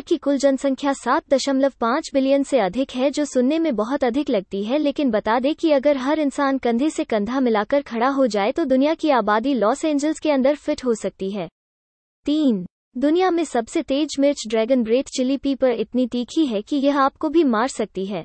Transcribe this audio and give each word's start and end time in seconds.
की 0.00 0.16
कुल 0.16 0.38
जनसंख्या 0.38 0.92
सात 0.92 1.34
दशमलव 1.34 1.72
पाँच 1.80 2.10
बिलियन 2.14 2.42
से 2.42 2.58
अधिक 2.58 2.90
है, 2.90 3.10
जो 3.10 3.24
सुनने 3.24 3.58
में 3.58 3.74
बहुत 3.76 4.04
अधिक 4.04 4.30
लगती 4.30 4.62
है, 4.64 4.78
लेकिन 4.78 5.10
बता 5.10 5.38
दें 5.38 5.54
कि 5.54 5.72
अगर 5.72 5.96
हर 5.96 6.18
इंसान 6.18 6.58
कंधे 6.58 6.90
से 6.90 7.04
कंधा 7.04 7.40
मिलाकर 7.40 7.82
खड़ा 7.82 8.08
हो 8.08 8.26
जाए 8.26 8.52
तो 8.52 8.64
दुनिया 8.64 8.94
की 8.94 9.10
आबादी 9.10 9.54
लॉस 9.54 9.84
एंजल्स 9.84 10.20
के 10.20 10.30
अंदर 10.30 10.54
फिट 10.54 10.84
हो 10.84 10.94
सकती 10.94 11.30
है। 11.30 11.48
तीन, 12.26 12.64
दुनिया 12.98 13.30
में 13.30 13.44
सबसे 13.44 13.82
तेज 13.82 14.16
मिर्च 14.20 14.44
ड्रैगन 14.48 14.82
ब्रेथ 14.82 15.04
चिली 15.16 15.36
पीपर 15.36 15.70
इतनी 15.70 16.06
तीखी 16.06 16.46
है 16.46 16.62
कि 16.62 16.76
यह 16.76 16.98
आपको 16.98 17.28
भी 17.28 17.44
मार 17.44 17.68
सकती 17.68 18.06
है। 18.06 18.24